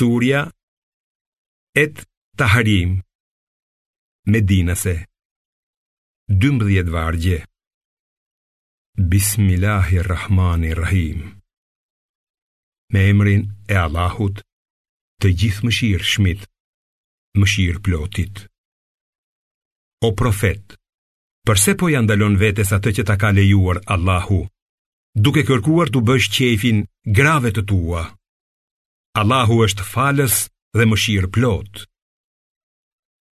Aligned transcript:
Surja 0.00 0.40
et 1.76 1.92
Taharim 2.38 2.90
Medinase 4.26 4.94
12 6.30 6.82
vargje 6.94 7.36
Bismillahirrahmanirrahim 9.12 11.18
Me 12.94 13.00
emrin 13.10 13.42
e 13.68 13.74
Allahut 13.84 14.40
të 15.20 15.28
gjithë 15.42 15.62
mëshirë 15.68 16.08
shmit, 16.14 16.40
mëshirë 17.38 17.82
plotit 17.86 18.34
O 20.08 20.12
profet, 20.22 20.64
përse 21.44 21.72
po 21.80 21.86
janë 21.92 22.08
dalon 22.14 22.34
vetës 22.46 22.70
atë 22.78 22.90
që 23.00 23.04
ta 23.10 23.16
ka 23.22 23.30
lejuar 23.40 23.78
Allahu, 23.98 24.40
duke 25.28 25.44
kërkuar 25.52 25.88
të 25.92 25.98
bësh 26.08 26.28
qefin 26.38 26.78
grave 27.20 27.50
të 27.52 27.62
tua? 27.74 28.04
Allahu 29.18 29.56
është 29.66 29.84
falës 29.92 30.34
dhe 30.78 30.84
mëshirë 30.86 31.30
plot. 31.34 31.80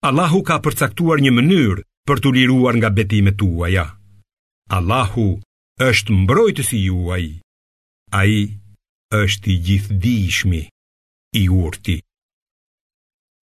Allahu 0.08 0.40
ka 0.48 0.56
përcaktuar 0.64 1.20
një 1.22 1.30
mënyrë 1.36 1.84
për 2.08 2.22
të 2.24 2.32
liruar 2.36 2.78
nga 2.80 2.90
betimet 2.96 3.38
tuaja. 3.38 3.84
Allahu 4.78 5.28
është 5.88 6.16
mbrojtësi 6.22 6.78
juaj. 6.88 7.24
Ai 8.10 8.34
është 9.20 9.50
i 9.54 9.58
gjithdijshmi, 9.66 10.60
i 11.40 11.48
urti. 11.62 11.96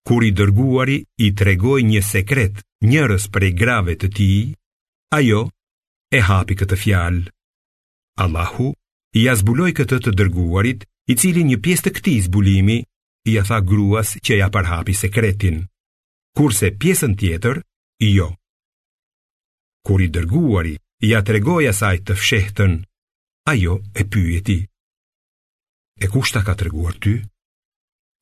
Kur 0.08 0.24
i 0.26 0.30
dërguari 0.38 0.98
i 1.26 1.30
tregoi 1.38 1.84
një 1.90 2.02
sekret 2.08 2.58
njerës 2.90 3.30
prej 3.34 3.52
grave 3.60 3.94
të 4.00 4.10
tij, 4.16 4.40
ajo 5.18 5.40
e 6.10 6.20
hapi 6.28 6.58
këtë 6.60 6.76
fjalë. 6.84 7.22
Allahu 8.24 8.70
i 9.14 9.28
azbuloj 9.30 9.72
këtë 9.78 9.98
të 10.06 10.12
dërguarit, 10.18 10.82
i 11.04 11.14
cili 11.22 11.42
një 11.46 11.58
pjesë 11.62 11.84
të 11.86 11.90
këtij 11.98 12.16
zbulimi, 12.26 12.78
i 13.30 13.32
a 13.40 13.44
tha 13.46 13.58
gruas 13.68 14.14
që 14.24 14.38
ja 14.40 14.48
parhapi 14.52 14.94
sekretin, 15.00 15.60
kurse 16.36 16.72
pjesën 16.80 17.14
tjetër, 17.20 17.60
i 18.06 18.14
jo. 18.16 18.26
Kur 19.86 20.02
i 20.02 20.08
dërguari, 20.12 20.74
i 21.06 21.10
a 21.16 21.20
tregoja 21.26 21.72
saj 21.76 21.98
të 22.08 22.16
fshehtën, 22.20 22.74
a 23.50 23.54
jo 23.58 23.78
e 24.00 24.04
pyjeti. 24.12 24.58
E 26.00 26.06
kushta 26.12 26.42
ka 26.46 26.54
treguar 26.58 26.96
ty? 27.02 27.14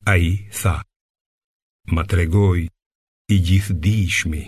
A 0.05 0.17
i 0.29 0.45
tha, 0.59 0.75
ma 1.95 2.03
tregoj 2.11 2.59
i 2.67 3.35
gjithë 3.47 3.75
dishmi, 3.83 4.43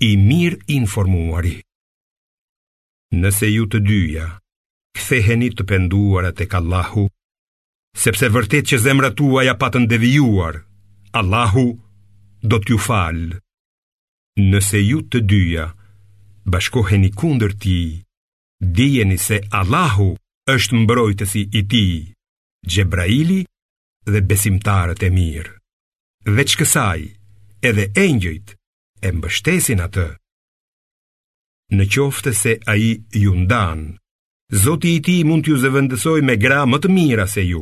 i 0.00 0.10
mirë 0.28 0.60
informuari. 0.80 1.56
Nëse 3.20 3.48
ju 3.52 3.66
të 3.68 3.78
dyja, 3.88 4.28
ktheheni 4.96 5.48
të 5.54 5.64
penduara 5.70 6.30
tek 6.38 6.54
Allahu, 6.58 7.04
sepse 8.04 8.30
vërtet 8.34 8.66
që 8.70 8.78
zemrat 8.86 9.16
tuaja 9.20 9.54
patën 9.62 9.86
devijuar, 9.90 10.56
Allahu 11.20 11.66
do 12.50 12.56
t'ju 12.62 12.78
fal. 12.86 13.18
Nëse 14.50 14.80
ju 14.90 14.98
të 15.10 15.18
dyja 15.30 15.66
bashkoheni 16.52 17.10
kundër 17.20 17.52
ti, 17.62 17.80
dijeni 18.76 19.18
se 19.26 19.36
Allahu 19.60 20.08
është 20.54 20.74
mbrojtësi 20.82 21.42
i 21.52 21.62
ti, 21.74 21.86
Gjebraili 22.70 23.38
dhe 24.12 24.20
besimtarët 24.28 25.02
e 25.06 25.08
mirë. 25.16 25.54
Dhe 26.34 26.42
që 26.48 26.56
kësaj, 26.60 27.00
edhe 27.68 27.86
engjëjt 28.02 28.48
e 29.00 29.08
mbështesin 29.16 29.80
atë. 29.86 30.04
Në 31.76 31.84
qoftë 31.96 32.32
se 32.40 32.52
a 32.60 32.74
i 32.76 32.90
ju 33.22 33.32
ndanë, 33.46 33.86
Zoti 34.52 34.88
i 34.96 35.00
ti 35.06 35.20
mund 35.22 35.44
t'ju 35.46 35.54
zëvëndësoj 35.62 36.20
me 36.26 36.34
gra 36.44 36.64
më 36.66 36.78
të 36.82 36.88
mira 36.90 37.26
se 37.30 37.44
ju 37.46 37.60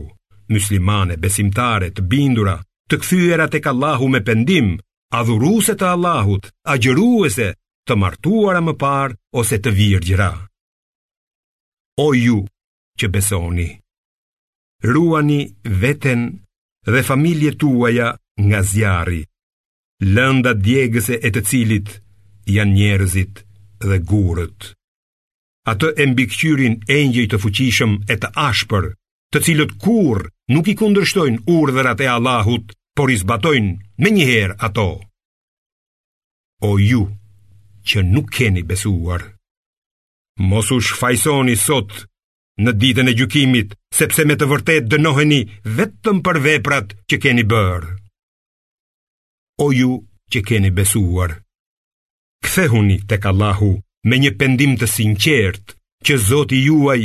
Muslimane, 0.48 1.19
besimtare, 1.20 1.91
të 1.92 2.00
bindura 2.11 2.55
Të 2.89 2.97
këthyera 3.03 3.44
të 3.53 3.61
kallahu 3.67 4.08
me 4.08 4.22
pendim 4.25 4.70
A 5.12 5.20
dhuruse 5.27 5.77
të 5.77 5.84
Allahut 5.94 6.48
A 6.72 6.78
gjëruese 6.81 7.50
të 7.84 7.97
martuara 8.00 8.62
më 8.64 8.72
par 8.81 9.12
Ose 9.36 9.59
të 9.61 9.70
virgjera. 9.77 10.31
O 12.00 12.09
ju 12.16 12.41
që 12.98 13.06
besoni 13.12 13.69
Ruani 14.82 15.43
veten 15.82 16.22
dhe 16.88 17.03
familje 17.03 17.50
tuaja 17.60 18.15
nga 18.47 18.60
zjari 18.62 19.21
Lënda 20.15 20.54
djegëse 20.56 21.21
e 21.21 21.28
të 21.34 21.43
cilit 21.50 21.93
janë 22.48 22.75
njerëzit 22.78 23.44
dhe 23.84 23.98
gurët 24.09 24.72
atë 25.70 25.88
e 26.02 26.06
mbikëqyrin 26.10 26.76
engjëj 26.98 27.26
të 27.32 27.38
fuqishëm 27.42 27.92
e 28.12 28.16
të 28.22 28.30
ashpër, 28.48 28.86
të 29.32 29.38
cilët 29.46 29.72
kur 29.82 30.22
nuk 30.54 30.70
i 30.72 30.74
kundërshtojnë 30.80 31.42
urdhërat 31.58 32.04
e 32.04 32.08
Allahut, 32.16 32.72
por 32.96 33.12
i 33.14 33.16
zbatojnë 33.20 34.00
me 34.02 34.12
njëherë 34.16 34.56
ato. 34.68 34.88
O 36.68 36.70
ju, 36.82 37.02
që 37.86 38.02
nuk 38.14 38.30
keni 38.36 38.64
besuar, 38.70 39.26
mos 40.50 40.70
u 40.74 40.78
shfajsoni 40.88 41.54
sot 41.58 41.92
në 42.64 42.72
ditën 42.80 43.10
e 43.10 43.14
gjukimit, 43.18 43.74
sepse 43.98 44.24
me 44.26 44.34
të 44.38 44.48
vërtet 44.52 44.88
dënoheni 44.92 45.40
vetëm 45.78 46.22
për 46.26 46.38
veprat 46.48 46.94
që 47.10 47.20
keni 47.24 47.44
bërë. 47.52 47.92
O 49.66 49.70
ju 49.74 49.92
që 50.32 50.42
keni 50.48 50.70
besuar, 50.78 51.38
kthehuni 52.46 52.98
tek 53.10 53.26
Allahu, 53.30 53.72
me 54.06 54.19
një 54.22 54.31
pendim 54.38 54.76
të 54.78 54.86
sinqert, 54.91 55.75
që 56.06 56.16
Zoti 56.28 56.60
juaj 56.66 57.00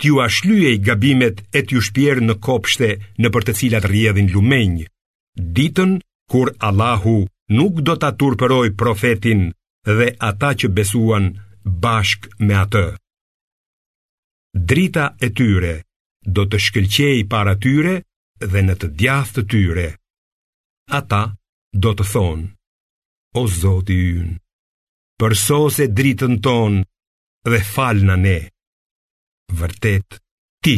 t'ju 0.00 0.20
ashlyej 0.24 0.76
gabimet 0.86 1.42
e 1.52 1.60
t'ju 1.66 1.80
shpjerë 1.86 2.24
në 2.28 2.38
kopshte 2.46 2.88
në 3.20 3.28
për 3.34 3.44
të 3.48 3.56
cilat 3.58 3.88
rjedhin 3.92 4.30
lumenjë, 4.32 4.86
ditën 5.56 5.98
kur 6.30 6.52
Allahu 6.68 7.16
nuk 7.58 7.82
do 7.86 7.94
t'a 8.00 8.10
turpëroj 8.20 8.68
profetin 8.80 9.48
dhe 9.98 10.08
ata 10.30 10.50
që 10.62 10.68
besuan 10.76 11.26
bashk 11.84 12.28
me 12.46 12.54
atë. 12.64 12.86
Drita 14.68 15.04
e 15.20 15.28
tyre 15.36 15.74
do 16.36 16.44
të 16.48 16.56
shkëlqej 16.66 17.18
para 17.32 17.54
tyre 17.62 17.98
dhe 18.52 18.60
në 18.64 18.74
të 18.80 18.88
djathë 19.00 19.34
të 19.40 19.46
tyre. 19.52 19.88
Ata 20.98 21.22
do 21.82 21.90
të 21.98 22.04
thonë, 22.14 22.46
o 23.40 23.46
Zoti 23.60 23.96
ynë, 24.20 24.34
përso 25.18 25.56
se 25.76 25.84
dritën 25.98 26.34
ton 26.46 26.74
dhe 27.50 27.58
falë 27.74 28.04
në 28.08 28.16
ne. 28.24 28.36
Vërtet, 29.60 30.18
ti 30.64 30.74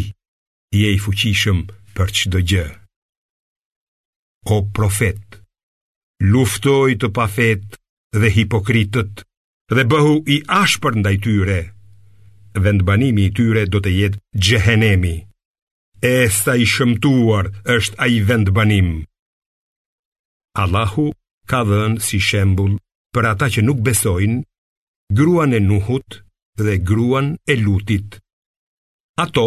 je 0.81 0.89
i 0.97 0.99
fuqishëm 1.05 1.61
për 1.97 2.13
qdo 2.19 2.41
gjë. 2.53 2.65
O 4.55 4.57
profet, 4.79 5.37
luftoj 6.33 6.93
të 7.03 7.09
pafet 7.19 7.77
dhe 8.21 8.29
hipokritët 8.39 9.25
dhe 9.77 9.83
bëhu 9.93 10.15
i 10.35 10.39
ashpër 10.63 10.97
ndaj 11.03 11.17
tyre, 11.27 11.61
dhe 12.63 12.71
në 12.79 12.83
banimi 12.89 13.29
i 13.29 13.35
tyre 13.39 13.67
do 13.73 13.83
të 13.85 13.91
jetë 13.99 14.21
gjehenemi. 14.47 15.17
E 16.11 16.15
sta 16.37 16.55
i 16.57 16.65
shëmtuar 16.73 17.53
është 17.77 17.99
a 18.05 18.07
i 18.17 18.23
vendbanim 18.29 18.89
Allahu 20.63 21.05
ka 21.51 21.61
dhenë 21.69 22.01
si 22.07 22.19
shembul 22.29 22.79
Për 23.15 23.27
ata 23.31 23.49
që 23.51 23.63
nuk 23.67 23.81
besojnë, 23.87 24.41
gruan 25.19 25.55
e 25.59 25.61
Nuhut 25.63 26.21
dhe 26.61 26.77
gruan 26.91 27.33
e 27.51 27.57
Lutit. 27.61 28.19
Ato 29.25 29.47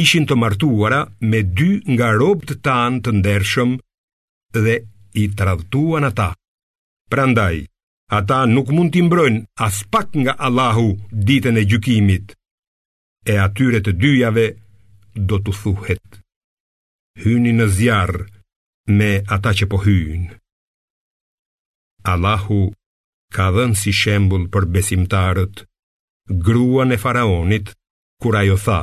ishin 0.00 0.26
të 0.26 0.36
martuara 0.42 0.98
me 1.30 1.44
dy 1.60 1.68
nga 1.94 2.08
robtë 2.20 2.56
tanë 2.66 3.02
të 3.04 3.14
ndershëm 3.20 3.76
dhe 4.64 4.74
i 5.22 5.26
tradhtuan 5.38 6.06
ata. 6.10 6.28
Prandaj, 7.10 7.54
ata 8.18 8.40
nuk 8.56 8.74
mund 8.74 8.92
t'i 8.94 9.04
mbrojnë 9.06 9.44
as 9.66 9.84
pak 9.92 10.18
nga 10.22 10.34
Allahu 10.46 10.88
ditën 11.28 11.60
e 11.62 11.66
gjykimit. 11.70 12.34
E 13.32 13.38
atyre 13.46 13.80
të 13.84 13.94
dyjave 14.02 14.46
do 15.28 15.38
t'u 15.44 15.54
thuhet: 15.60 16.08
Hyni 17.22 17.54
në 17.60 17.66
zjarr 17.78 18.20
me 18.98 19.10
ata 19.36 19.50
që 19.58 19.70
po 19.70 19.78
hyjnë. 19.86 20.34
Allahu 22.14 22.60
ka 23.34 23.46
dhenë 23.54 23.78
si 23.78 23.92
shembul 23.96 24.48
për 24.54 24.64
besimtarët, 24.76 25.60
grua 26.46 26.84
në 26.86 26.96
faraonit, 27.00 27.70
kur 28.20 28.36
ajo 28.40 28.56
tha, 28.60 28.80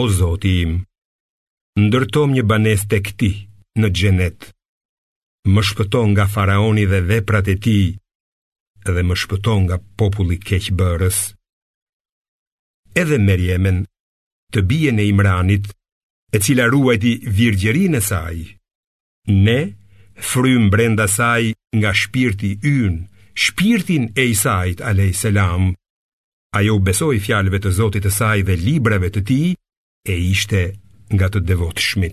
o 0.00 0.06
zoti 0.08 0.52
im, 0.64 0.76
ndërtom 1.80 2.32
një 2.38 2.44
banes 2.50 2.86
të 2.90 3.00
këti 3.08 3.30
në 3.82 3.88
gjenet, 3.98 4.40
më 5.50 5.62
shpëton 5.70 6.14
nga 6.14 6.26
faraoni 6.30 6.86
dhe 6.90 7.02
veprat 7.10 7.50
e 7.52 7.56
ti, 7.64 7.76
dhe 8.94 9.02
më 9.04 9.14
shpëton 9.20 9.66
nga 9.66 9.76
populli 9.98 10.36
bërës. 10.78 11.18
Edhe 13.00 13.18
Merjemen, 13.18 13.84
të 14.52 14.62
bije 14.68 14.90
në 14.92 15.02
Imranit, 15.10 15.66
e 16.34 16.38
cila 16.44 16.66
ruajti 16.70 17.12
virgjerin 17.38 17.94
e 17.94 18.00
saj, 18.02 18.38
ne, 19.44 19.60
frym 20.30 20.70
brenda 20.70 21.06
saj 21.06 21.42
nga 21.78 21.90
shpirti 21.94 22.50
ynë, 22.66 23.09
shpirtin 23.44 24.04
e 24.16 24.22
Isait 24.34 24.78
a.s. 24.80 25.24
Ajo 26.58 26.76
besoj 26.88 27.16
fjalëve 27.24 27.60
të 27.64 27.72
Zotit 27.78 28.08
e 28.10 28.12
saj 28.20 28.42
dhe 28.48 28.56
librave 28.66 29.08
të 29.14 29.20
ti 29.28 29.40
e 30.12 30.16
ishte 30.32 30.64
nga 31.14 31.32
të 31.32 31.46
devot 31.52 31.88
shmi. 31.90 32.08